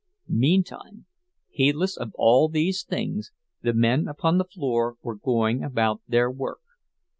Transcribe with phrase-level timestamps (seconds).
[0.27, 1.05] Meantime,
[1.51, 6.61] heedless of all these things, the men upon the floor were going about their work.